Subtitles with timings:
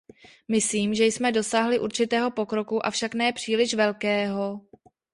[0.47, 4.61] Myslím, že jsme dosáhli určitého pokroku, avšak ne příliš velkého.